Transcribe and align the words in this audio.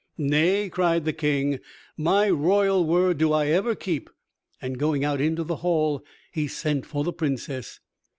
"Nay," 0.17 0.67
cried 0.67 1.05
the 1.05 1.13
King, 1.13 1.59
"my 1.95 2.27
royal 2.27 2.83
word 2.87 3.19
do 3.19 3.31
I 3.33 3.49
ever 3.49 3.75
keep," 3.75 4.09
and 4.59 4.79
going 4.79 5.05
out 5.05 5.21
into 5.21 5.43
the 5.43 5.57
hall 5.57 6.03
he 6.31 6.47
sent 6.47 6.87
for 6.87 7.03
the 7.03 7.13
Princess. 7.13 7.79